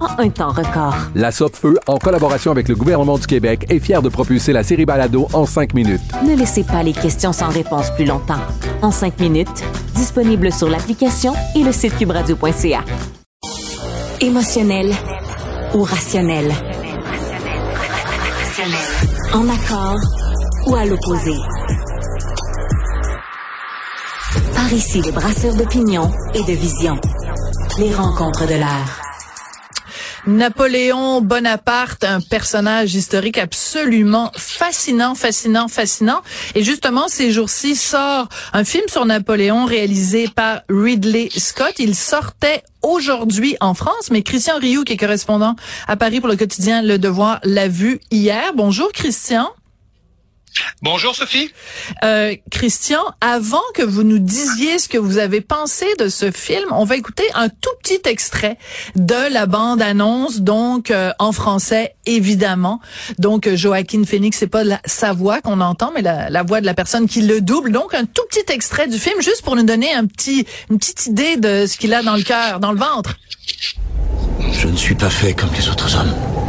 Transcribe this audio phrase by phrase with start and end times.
[0.00, 0.94] en un temps record.
[1.14, 4.84] La Feu, en collaboration avec le gouvernement du Québec, est fière de propulser la série
[4.84, 6.00] Balado en cinq minutes.
[6.26, 8.40] Ne laissez pas les questions sans réponse plus longtemps.
[8.82, 9.62] En cinq minutes,
[9.94, 12.80] disponible sur l'application et le site cubradio.ca.
[14.20, 14.92] Émotionnel
[15.74, 16.52] ou rationnel?
[19.32, 19.98] En accord
[20.66, 21.32] ou à l'opposé?
[24.54, 26.98] Par ici, les brasseurs d'opinion et de vision.
[27.78, 28.99] Les rencontres de l'air.
[30.26, 36.20] Napoléon Bonaparte, un personnage historique absolument fascinant, fascinant, fascinant.
[36.54, 41.74] Et justement, ces jours-ci sort un film sur Napoléon réalisé par Ridley Scott.
[41.78, 45.56] Il sortait aujourd'hui en France, mais Christian Rioux, qui est correspondant
[45.88, 48.52] à Paris pour le quotidien Le Devoir, l'a vu hier.
[48.54, 49.48] Bonjour Christian.
[50.82, 51.50] Bonjour Sophie.
[52.04, 56.68] Euh, Christian, avant que vous nous disiez ce que vous avez pensé de ce film,
[56.72, 58.58] on va écouter un tout petit extrait
[58.96, 62.80] de la bande-annonce, donc euh, en français évidemment.
[63.18, 66.74] Donc Joaquin Phoenix, c'est pas sa voix qu'on entend, mais la, la, voix de la
[66.74, 67.72] personne qui le double.
[67.72, 71.06] Donc un tout petit extrait du film, juste pour nous donner un petit, une petite
[71.06, 73.16] idée de ce qu'il a dans le cœur, dans le ventre.
[74.52, 76.39] Je ne suis pas fait comme les autres hommes.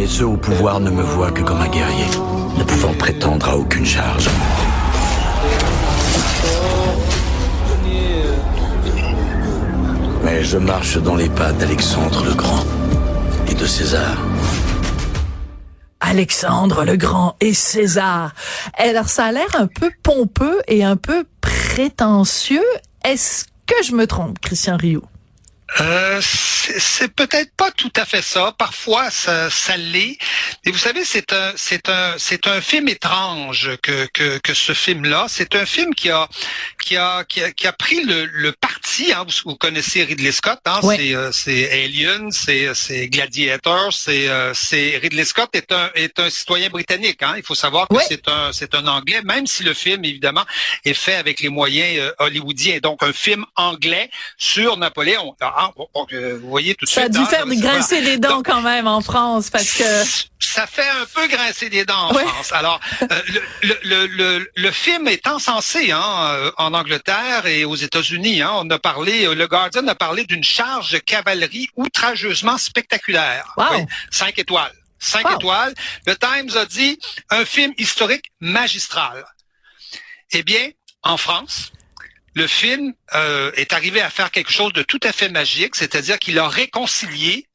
[0.00, 2.06] Mais ceux au pouvoir ne me voient que comme un guerrier,
[2.56, 4.30] ne pouvant prétendre à aucune charge.
[10.24, 12.64] Mais je marche dans les pas d'Alexandre le Grand
[13.46, 14.16] et de César.
[16.00, 18.32] Alexandre le Grand et César.
[18.78, 22.64] Alors ça a l'air un peu pompeux et un peu prétentieux.
[23.04, 25.02] Est-ce que je me trompe, Christian Rio?
[25.78, 28.52] Euh, c'est peut-être pas tout à fait ça.
[28.58, 30.18] Parfois, ça, ça l'est.
[30.64, 34.72] Mais vous savez, c'est un, c'est un, c'est un film étrange que que, que ce
[34.72, 35.26] film-là.
[35.28, 36.28] C'est un film qui a,
[36.82, 39.12] qui a, qui a, qui a pris le, le parti.
[39.12, 40.58] Hein, vous, vous, connaissez Ridley Scott.
[40.66, 43.92] Hein, C'est, euh, c'est Alien, c'est, c'est Gladiator.
[43.92, 47.22] C'est, euh, c'est Ridley Scott est un, est un citoyen britannique.
[47.22, 47.34] Hein.
[47.36, 50.44] Il faut savoir que c'est un, c'est un Anglais, même si le film évidemment
[50.84, 52.78] est fait avec les moyens hollywoodiens.
[52.80, 55.36] Donc un film anglais sur Napoléon.
[55.62, 57.12] Ah, vous voyez tout de ça suite.
[57.14, 59.84] Ça a dû faire grincer des dents quand même en France parce que
[60.38, 62.50] ça fait un peu grincer des dents en France.
[62.52, 63.06] Alors, euh,
[63.62, 68.40] le, le, le, le, film est encensé hein, euh, en Angleterre et aux États-Unis.
[68.40, 68.52] Hein.
[68.54, 73.52] On a parlé, euh, le Guardian a parlé d'une charge de cavalerie outrageusement spectaculaire.
[73.58, 73.86] Wow.
[74.10, 74.72] cinq étoiles.
[74.98, 75.74] Cinq étoiles.
[76.06, 76.98] Le Times a dit
[77.28, 79.26] un film historique magistral.
[80.32, 80.70] Eh bien,
[81.02, 81.72] en France,
[82.34, 86.18] le film euh, est arrivé à faire quelque chose de tout à fait magique, c'est-à-dire
[86.18, 87.46] qu'il a réconcilié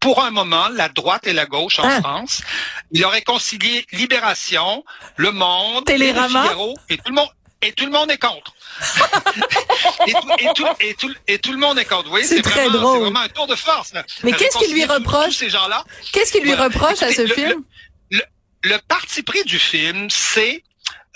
[0.00, 2.00] pour un moment la droite et la gauche en ah.
[2.00, 2.42] France.
[2.90, 4.84] Il a réconcilié Libération,
[5.16, 6.52] Le Monde, Télérama.
[6.88, 7.28] et tout le monde
[7.62, 8.54] et tout le monde est contre.
[10.06, 12.10] et, tout, et, tout, et, tout, et, tout, le monde est contre.
[12.22, 12.98] c'est très drôle.
[12.98, 13.94] C'est vraiment un tour de force.
[14.22, 17.64] Mais qu'est-ce qu'il lui reproche ces gens-là Qu'est-ce qu'il lui reproche à ce film?
[18.10, 18.20] le,
[18.64, 20.62] le, parti pris du film, c'est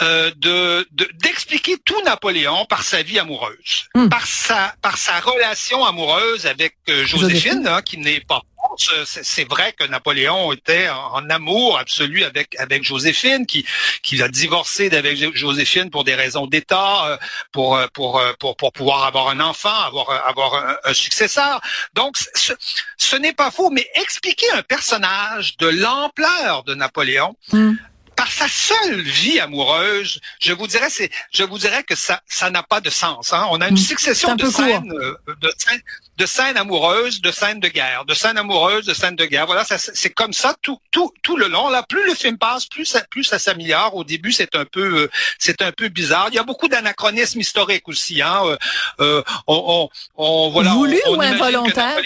[0.00, 4.08] euh, de d'expliquer tout Napoléon par sa vie amoureuse, hmm.
[4.08, 8.42] par sa par sa relation amoureuse avec euh, Joséphine, hein, qui n'est pas
[8.76, 13.66] c'est vrai que Napoléon était en, amour absolu avec avec Joséphine, qui
[14.02, 17.16] qui a divorcé d'avec Joséphine pour des raisons d'État, euh,
[17.50, 21.60] pour, pour pour pour pouvoir avoir un enfant, avoir avoir un, successeur.
[21.94, 22.52] Donc ce,
[22.96, 27.34] ce n'est pas faux, mais expliquer un personnage de l'ampleur de Napoléon.
[27.52, 27.74] Hmm
[28.18, 32.50] par sa seule vie amoureuse, je vous dirais, c'est, je vous dirais que ça, ça
[32.50, 33.32] n'a pas de sens.
[33.32, 33.46] Hein.
[33.52, 33.90] On a une Mm.
[33.92, 35.80] succession un de scènes, euh, de scènes,
[36.16, 39.46] de scènes amoureuses, de scènes de guerre, de scènes amoureuses, de scènes de guerre.
[39.46, 41.68] Voilà, ça, c'est comme ça tout, tout, tout le long.
[41.68, 43.94] Là, plus le film passe, plus ça, plus ça s'améliore.
[43.94, 46.26] Au début, c'est un peu, euh, c'est un peu bizarre.
[46.30, 48.20] Il y a beaucoup d'anachronismes historiques aussi.
[48.20, 48.40] Hein.
[48.44, 48.56] Euh,
[49.00, 51.96] euh, on, on, on- voilà, Voulu on, ou involontaire?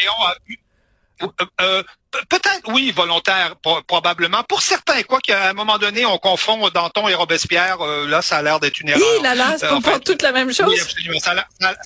[2.28, 4.42] Peut-être, oui, volontaire, pro- probablement.
[4.44, 8.38] Pour certains, quoi qu'à un moment donné, on confond Danton et Robespierre, euh, là, ça
[8.38, 9.02] a l'air d'être une erreur.
[9.18, 10.66] Hi là là, c'est Euh, pas toute la même chose.
[10.68, 11.18] Oui, absolument.
[11.20, 11.30] Ça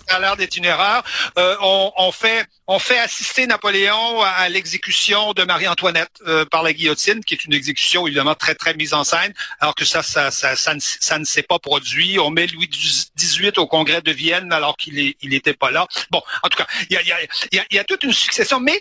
[0.09, 1.05] a l'air- d'être une erreur.
[1.39, 6.63] Euh, on, on fait, on fait assister Napoléon à, à l'exécution de Marie-Antoinette euh, par
[6.63, 10.03] la guillotine, qui est une exécution évidemment très très mise en scène, alors que ça,
[10.03, 12.19] ça, ça, ça, ne, ça ne s'est pas produit.
[12.19, 15.87] On met Louis XVIII au Congrès de Vienne alors qu'il est, il pas là.
[16.11, 17.17] Bon, en tout cas, il y a, y a,
[17.53, 18.81] il y a, il y a toute une succession, mais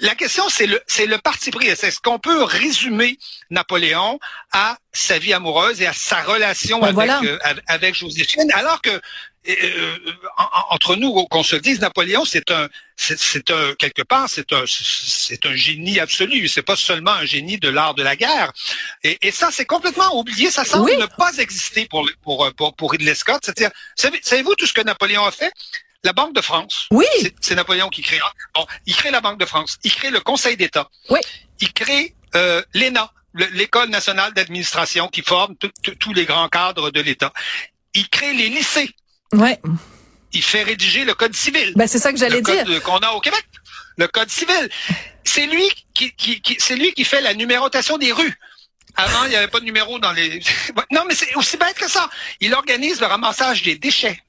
[0.00, 1.68] la question, c'est le, c'est le parti pris.
[1.76, 3.18] C'est ce qu'on peut résumer
[3.50, 4.18] Napoléon
[4.52, 7.20] à sa vie amoureuse et à sa relation Ben avec, voilà.
[7.24, 9.00] euh, avec, Joséphine, alors que
[9.48, 9.96] euh,
[10.36, 14.52] en- entre nous, qu'on se le dise, Napoléon, c'est un, c'est un quelque part, c'est
[14.52, 16.46] un, c'est un génie absolu.
[16.48, 18.52] C'est pas seulement un génie de l'art de la guerre.
[19.02, 20.50] Et, et ça, c'est complètement oublié.
[20.50, 20.96] Ça semble Oui.
[20.98, 23.40] ne pas exister pour pour pour, pour Ridley Scott.
[23.42, 25.52] C'est-à-dire, savez- savez-vous tout ce que Napoléon a fait?
[26.04, 26.86] La Banque de France.
[26.90, 27.04] Oui.
[27.40, 28.18] C'est- Napoléon qui crée.
[28.54, 29.78] Bon, il crée la Banque de France.
[29.84, 30.88] Il crée le Conseil d'État.
[31.10, 31.20] Oui.
[31.60, 35.56] Il crée euh, l'ENA, le- l'École nationale d'administration, qui forme
[35.98, 37.32] tous les grands cadres de l'État.
[37.94, 38.90] Il crée les lycées.
[39.32, 39.60] Ouais.
[40.32, 41.72] Il fait rédiger le Code civil.
[41.76, 42.64] Ben c'est ça que j'allais le dire.
[42.64, 43.44] code qu'on a au Québec.
[43.98, 44.68] Le Code civil.
[45.24, 48.38] C'est lui qui, qui, qui- c'est lui qui fait la numérotation des rues.
[48.96, 50.40] Avant, il n'y avait pas de numéro dans les.
[50.92, 52.08] non, mais c'est aussi bête que ça.
[52.40, 54.20] Il organise le ramassage des déchets.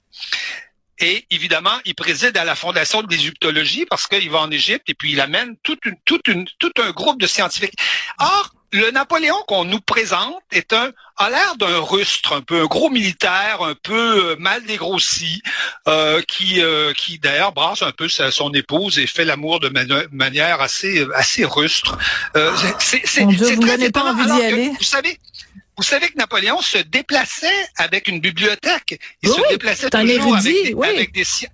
[0.99, 4.93] Et évidemment, il préside à la fondation de l'égyptologie parce qu'il va en Égypte et
[4.93, 7.73] puis il amène toute une, toute une, tout un groupe de scientifiques.
[8.19, 12.65] Or, le Napoléon qu'on nous présente est un, a l'air d'un rustre, un peu un
[12.67, 15.41] gros militaire, un peu euh, mal dégrossi,
[15.89, 19.67] euh, qui, euh, qui d'ailleurs brasse un peu sa- son épouse et fait l'amour de
[19.67, 21.97] mani- manière assez, assez rustre.
[22.37, 24.69] Euh, c'est, c'est, vous donnez pas envie d'y que, aller.
[24.69, 25.19] Vous savez,
[25.77, 28.99] vous savez que Napoléon se déplaçait avec une bibliothèque.
[29.23, 30.87] Il Oui, se déplaçait toujours érudit, avec des, oui.
[30.87, 31.47] avec des sci-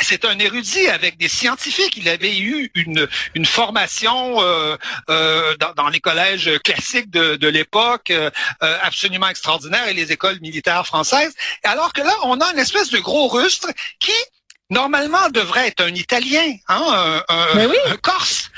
[0.00, 1.96] c'est un érudit avec des scientifiques.
[1.96, 4.76] Il avait eu une, une formation euh,
[5.10, 8.30] euh, dans, dans les collèges classiques de, de l'époque euh,
[8.62, 11.34] euh, absolument extraordinaire et les écoles militaires françaises.
[11.64, 13.68] Alors que là, on a une espèce de gros rustre
[13.98, 14.12] qui,
[14.70, 17.76] normalement, devrait être un Italien, hein, un, un- oui.
[17.86, 18.50] un Corse.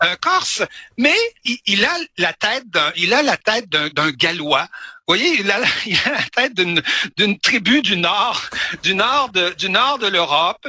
[0.00, 0.62] Un Corse,
[0.98, 4.68] mais il, a la tête d'un, il a la tête d'un, Gallois.
[5.08, 6.82] Vous voyez, il a, la- il a la tête d'une,
[7.16, 8.42] d'une tribu du nord,
[8.82, 10.68] du nord de, du nord de l'Europe.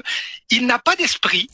[0.50, 1.50] Il n'a pas d'esprit.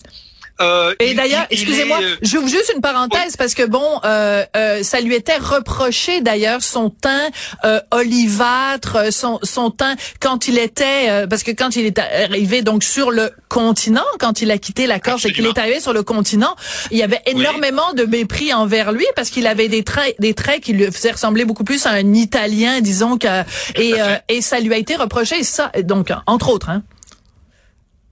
[0.61, 3.99] Euh, Et il- d'ailleurs, il- il excusez-moi, euh, j'ouvre juste une parenthèse parce que bon,
[4.05, 7.27] euh, euh, ça lui était reproché d'ailleurs son teint
[7.65, 12.61] euh, olivâtre, son son teint quand il était euh, parce que quand il est arrivé
[12.61, 15.93] donc sur le continent, quand il a quitté la Corse et qu'il est arrivé sur
[15.93, 16.55] le continent,
[16.91, 20.61] il y avait énormément de mépris envers lui parce qu'il avait des traits des traits
[20.61, 23.27] qui lui faisaient ressembler beaucoup plus à un Italien, disons que
[23.75, 26.83] et euh, et ça lui a été reproché ça donc entre autres hein.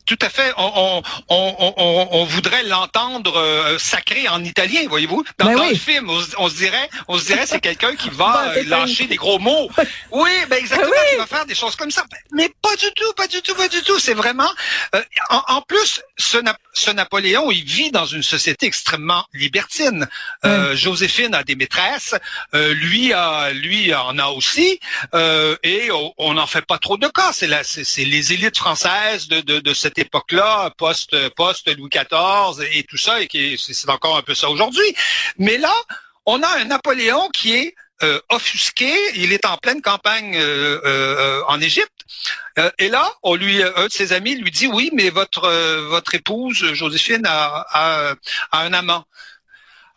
[0.06, 0.52] Tout à fait.
[0.58, 5.24] On, on, on, on, on voudrait l'entendre euh, sacré en italien, voyez-vous.
[5.38, 5.70] Dans, Ben dans oui.
[5.72, 9.06] le film, on, se- dirait, on se dirait, c'est quelqu'un qui va Ben, euh, lâcher
[9.06, 9.70] des gros mots.
[10.12, 11.10] Oui, ben exactement, Ben oui.
[11.14, 12.04] il va faire des choses comme ça.
[12.34, 14.00] Mais pas du tout, pas du tout, pas du tout.
[14.00, 14.50] C'est vraiment.
[14.96, 16.38] euh, en, en plus, ce,
[16.74, 20.08] ce Napoléon, il vit dans une société extrêmement libertine.
[20.46, 22.16] Euh, Joséphine a des maîtresses,
[22.56, 24.80] euh, lui a, lui en a aussi,
[25.14, 27.32] euh, et on n'en fait pas trop de cas.
[27.34, 32.84] C'est c'est les élites françaises de, de, de cette époque-là, post, post Louis XIV et
[32.84, 34.96] tout ça, et qui est- c'est encore un peu ça aujourd'hui.
[35.38, 35.74] Mais là,
[36.26, 38.92] on a un Napoléon qui est euh, offusqué.
[39.16, 41.92] Il est en pleine campagne euh, euh, en Égypte.
[42.80, 45.48] Et là, on lui, un de ses amis lui dit oui, mais votre
[45.88, 48.14] votre épouse Joséphine a, a,
[48.52, 49.06] a un amant.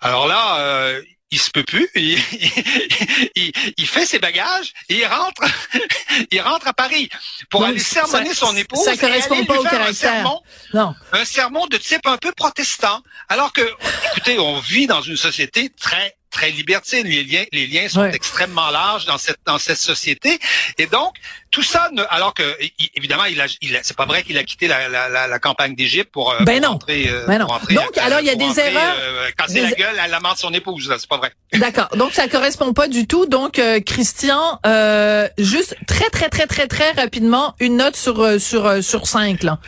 [0.00, 0.94] Alors là,
[1.30, 1.88] il se peut plus.
[1.94, 2.18] Il,
[3.36, 5.42] il, il fait ses bagages et il rentre,
[6.30, 7.08] il rentre à Paris
[7.50, 8.84] pour Donc, aller sermonner ça- son épouse.
[8.84, 10.40] ça correspond pas au un sermon
[10.72, 10.94] Non.
[11.12, 13.02] un sermon de type un peu protestant.
[13.28, 13.68] Alors que,
[14.12, 17.06] écoutez, on vit dans une société très très libertine.
[17.06, 18.14] Les liens, les liens sont Ouais.
[18.20, 20.38] extrêmement larges dans cette dans cette société.
[20.78, 21.12] Et donc
[21.54, 22.42] tout ça, ne, alors que
[22.98, 25.38] évidemment, il a, il a- c'est pas vrai qu'il a quitté la, la, la, la
[25.38, 26.78] campagne d'Égypte pour, euh, Ben pour non.
[26.90, 27.46] euh, Ben non.
[27.46, 29.70] pour rentrer, Donc, euh, alors, il y a des rentrer, erreurs, euh, casser des- la
[29.72, 30.92] gueule à l'amant de son épouse.
[30.98, 31.32] C'est pas vrai.
[31.52, 31.88] D'accord.
[31.96, 33.26] Donc ça correspond pas du tout.
[33.26, 38.82] Donc euh, Christian, euh, juste très très très très très rapidement une note sur sur
[38.82, 39.58] sur cinq là.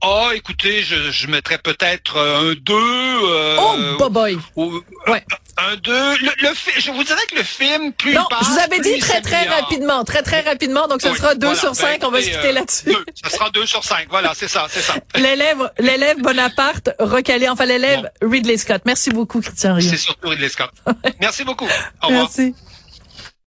[0.00, 2.72] Oh, écoutez, je, je mettrais peut-être euh, un 2.
[2.74, 4.38] Euh, oh, boy!
[4.54, 5.24] Ou, ouais.
[5.56, 5.92] Un 2.
[5.92, 8.96] Le, le, je vous dirais que le film, plus Non, passe, je vous avais dit
[9.00, 10.04] très, très rapidement.
[10.04, 10.86] Très, très rapidement.
[10.86, 11.60] Donc, ce oui, sera 2 voilà.
[11.60, 12.00] sur 5.
[12.00, 12.84] Ben, on va se quitter euh, là-dessus.
[12.84, 13.04] deux.
[13.24, 14.06] Ça sera 2 sur 5.
[14.08, 14.94] Voilà, c'est ça, c'est ça.
[15.16, 17.48] L'élève, l'élève Bonaparte recalé.
[17.48, 18.82] Enfin, l'élève Ridley Scott.
[18.84, 19.90] Merci beaucoup, Christian Rio.
[19.90, 20.70] C'est surtout Ridley Scott.
[21.20, 21.66] Merci beaucoup.
[22.02, 22.30] Au revoir.
[22.36, 22.54] Merci.